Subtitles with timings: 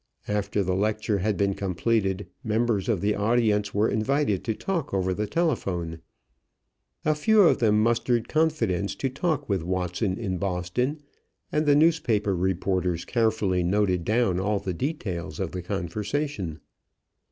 [0.27, 5.13] After the lecture had been completed members of the audience were invited to talk over
[5.13, 5.99] the telephone.
[7.05, 11.01] A few of them mustered confidence to talk with Watson in Boston,
[11.51, 16.61] and the newspaper reporters carefully noted down all the details of the conversation.